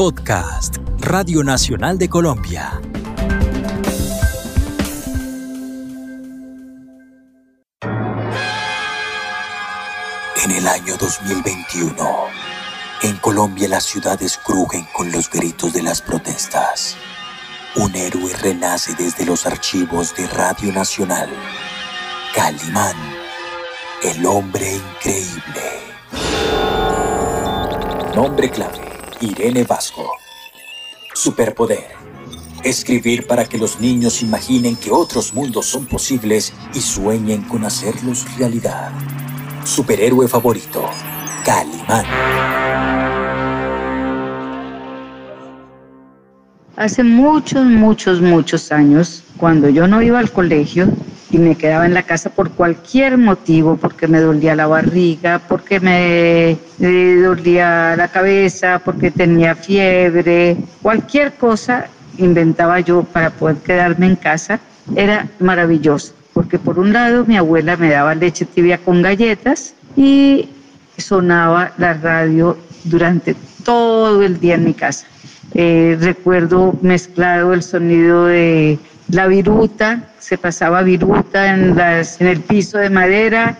[0.00, 2.80] Podcast, Radio Nacional de Colombia.
[10.42, 11.92] En el año 2021,
[13.02, 16.96] en Colombia las ciudades crujen con los gritos de las protestas.
[17.76, 21.28] Un héroe renace desde los archivos de Radio Nacional.
[22.34, 22.96] Calimán,
[24.02, 25.90] el hombre increíble.
[28.14, 28.89] Nombre clave,
[29.20, 30.12] Irene Vasco.
[31.12, 31.88] Superpoder.
[32.64, 38.24] Escribir para que los niños imaginen que otros mundos son posibles y sueñen con hacerlos
[38.38, 38.92] realidad.
[39.64, 40.88] Superhéroe favorito,
[41.44, 42.06] Calimán.
[46.76, 50.88] Hace muchos, muchos, muchos años, cuando yo no iba al colegio
[51.30, 55.78] y me quedaba en la casa por cualquier motivo, porque me dolía la barriga, porque
[55.78, 61.86] me eh, dolía la cabeza, porque tenía fiebre, cualquier cosa
[62.18, 64.58] inventaba yo para poder quedarme en casa,
[64.96, 70.48] era maravilloso, porque por un lado mi abuela me daba leche tibia con galletas y
[70.98, 75.06] sonaba la radio durante todo el día en mi casa.
[75.54, 78.78] Eh, recuerdo mezclado el sonido de
[79.10, 81.76] la viruta, se pasaba viruta en,
[82.20, 83.58] el piso de madera,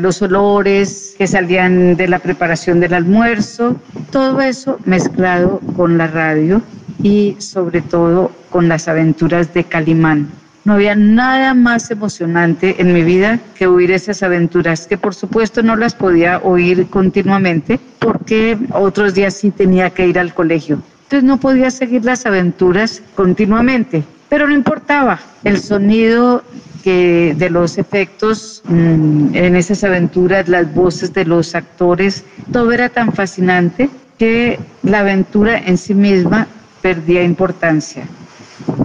[0.00, 3.76] los olores que salían de la preparación del almuerzo,
[4.10, 6.62] todo eso mezclado con la radio
[7.02, 10.28] y sobre todo con las aventuras de Calimán.
[10.64, 15.64] No había nada más emocionante en mi vida que oír esas aventuras, que por supuesto
[15.64, 20.80] no las podía oír continuamente porque otros días sí tenía que ir al colegio.
[21.12, 25.20] Entonces no podía seguir las aventuras continuamente, pero no importaba.
[25.44, 26.42] El sonido
[26.82, 32.88] que de los efectos mm, en esas aventuras, las voces de los actores, todo era
[32.88, 36.46] tan fascinante que la aventura en sí misma
[36.80, 38.04] perdía importancia.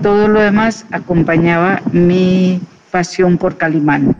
[0.04, 2.60] Todo lo demás acompañaba mi
[2.92, 4.18] pasión por Calimán.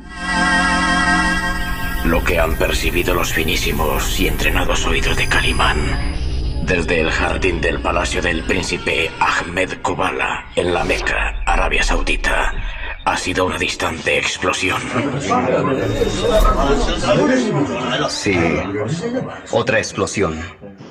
[2.06, 6.27] Lo que han percibido los finísimos y entrenados oídos de Calimán
[6.68, 12.54] desde el jardín del palacio del príncipe Ahmed Kubala en la Meca, Arabia Saudita,
[13.06, 14.78] ha sido una distante explosión.
[18.10, 18.38] Sí,
[19.52, 20.36] otra explosión.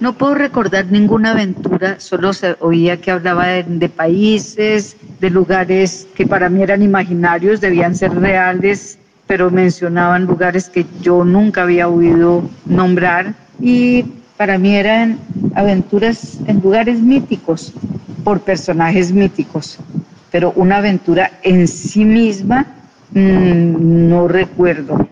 [0.00, 6.08] No puedo recordar ninguna aventura, solo se oía que hablaba de, de países, de lugares
[6.14, 11.86] que para mí eran imaginarios, debían ser reales, pero mencionaban lugares que yo nunca había
[11.88, 14.06] oído nombrar y
[14.36, 15.18] para mí eran
[15.54, 17.72] aventuras en lugares míticos,
[18.24, 19.78] por personajes míticos,
[20.30, 22.66] pero una aventura en sí misma
[23.12, 25.08] mm, no recuerdo.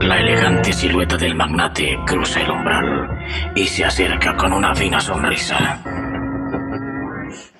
[0.00, 3.08] La elegante silueta del magnate cruza el umbral
[3.54, 5.82] y se acerca con una fina sonrisa.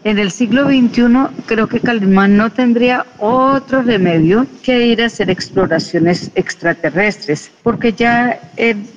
[0.05, 5.29] En el siglo XXI creo que Calimán no tendría otro remedio que ir a hacer
[5.29, 8.41] exploraciones extraterrestres, porque ya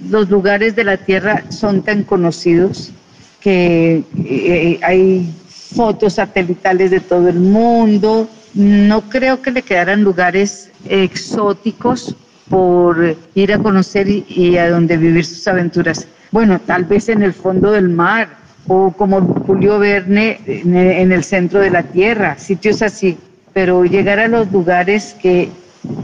[0.09, 2.91] los lugares de la Tierra son tan conocidos
[3.39, 8.29] que eh, hay fotos satelitales de todo el mundo.
[8.53, 12.15] No creo que le quedaran lugares exóticos
[12.47, 16.07] por ir a conocer y, y a donde vivir sus aventuras.
[16.29, 21.59] Bueno, tal vez en el fondo del mar o como Julio Verne en el centro
[21.59, 23.17] de la Tierra, sitios así.
[23.53, 25.49] Pero llegar a los lugares que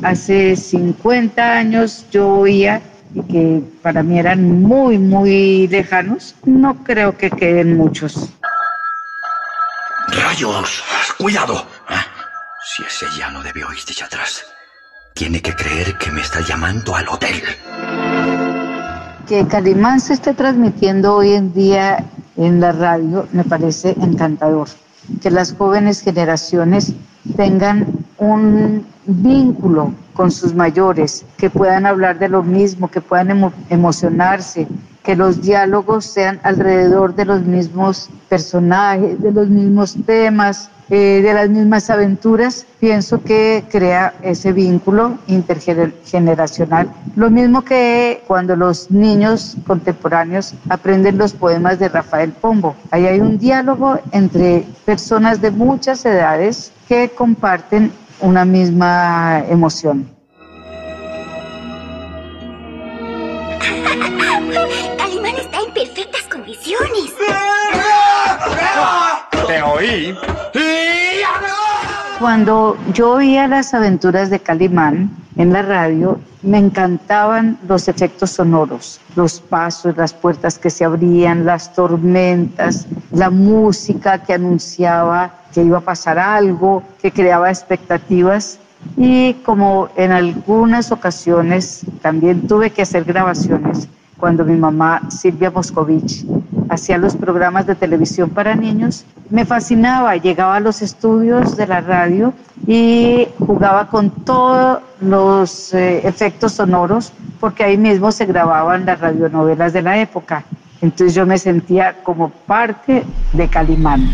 [0.04, 2.82] hace 50 años yo oía
[3.14, 8.30] y que para mí eran muy, muy lejanos, no creo que queden muchos.
[10.10, 10.84] ¡Rayos!
[11.18, 11.66] ¡Cuidado!
[11.88, 12.06] Ah,
[12.66, 14.44] Si ese ya no debe oír desde atrás.
[15.14, 17.42] Tiene que creer que me está llamando al hotel.
[19.28, 22.06] Que Calimán se esté transmitiendo hoy en día
[22.38, 24.68] en la radio me parece encantador.
[25.22, 26.94] Que las jóvenes generaciones
[27.36, 27.88] tengan
[28.18, 34.68] un vínculo con sus mayores, que puedan hablar de lo mismo, que puedan emo- emocionarse,
[35.04, 41.34] que los diálogos sean alrededor de los mismos personajes, de los mismos temas, eh, de
[41.34, 46.90] las mismas aventuras, pienso que crea ese vínculo intergeneracional.
[47.16, 52.76] Lo mismo que cuando los niños contemporáneos aprenden los poemas de Rafael Pombo.
[52.92, 57.92] Ahí hay un diálogo entre personas de muchas edades que comparten
[58.22, 60.10] una misma emoción.
[64.98, 67.14] Calimán está en perfectas condiciones.
[69.48, 70.16] ¡Te oí!
[72.20, 79.00] Cuando yo oía las aventuras de Calimán en la radio, me encantaban los efectos sonoros,
[79.16, 85.78] los pasos, las puertas que se abrían, las tormentas, la música que anunciaba que iba
[85.78, 88.58] a pasar algo, que creaba expectativas.
[88.96, 93.88] Y como en algunas ocasiones también tuve que hacer grabaciones,
[94.18, 96.26] cuando mi mamá Silvia Moscovich
[96.70, 101.82] hacía los programas de televisión para niños, me fascinaba, llegaba a los estudios de la
[101.82, 102.34] radio
[102.66, 109.74] y jugaba con todos los eh, efectos sonoros, porque ahí mismo se grababan las radionovelas
[109.74, 110.44] de la época.
[110.82, 113.04] Entonces yo me sentía como parte
[113.34, 114.12] de Calimán.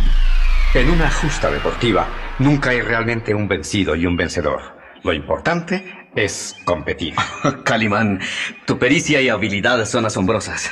[0.73, 2.07] En una justa deportiva
[2.39, 4.61] nunca hay realmente un vencido y un vencedor.
[5.03, 7.13] Lo importante es competir.
[7.63, 8.19] Calimán,
[8.65, 10.69] tu pericia y habilidad son asombrosas.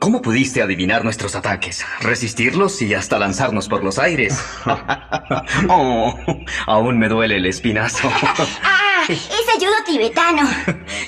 [0.00, 4.42] ¿Cómo pudiste adivinar nuestros ataques, resistirlos y hasta lanzarnos por los aires?
[5.68, 6.18] oh,
[6.66, 8.08] aún me duele el espinazo.
[8.62, 9.04] ¡Ah!
[9.08, 10.48] ¡Es ayudo tibetano!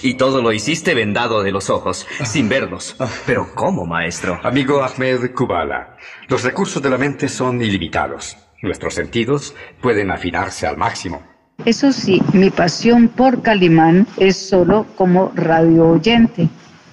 [0.03, 2.97] y todo lo hiciste vendado de los ojos, sin verlos.
[3.27, 4.41] Pero ¿cómo, maestro?
[4.43, 5.97] Amigo Ahmed Kubala,
[6.29, 8.37] los recursos de la mente son ilimitados.
[8.63, 11.30] Nuestros sentidos pueden afinarse al máximo.
[11.67, 16.49] Eso sí, mi pasión por Calimán es solo como radio oyente.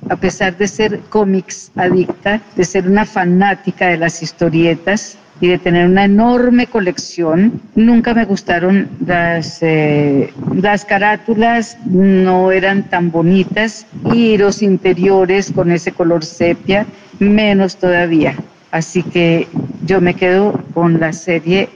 [0.09, 5.57] A pesar de ser cómics adicta, de ser una fanática de las historietas y de
[5.57, 13.85] tener una enorme colección, nunca me gustaron las, eh, las carátulas, no eran tan bonitas
[14.13, 16.85] y los interiores con ese color sepia,
[17.19, 18.35] menos todavía.
[18.71, 19.47] Así que
[19.85, 21.69] yo me quedo con la serie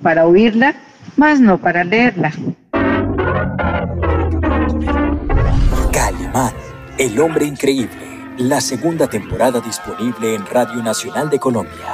[0.00, 0.76] para oírla
[1.16, 2.32] más no para leerla.
[5.92, 6.52] Calimán,
[6.98, 8.34] el hombre increíble.
[8.38, 11.86] La segunda temporada disponible en Radio Nacional de Colombia.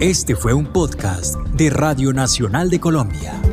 [0.00, 3.43] Este fue un podcast de Radio Nacional de Colombia.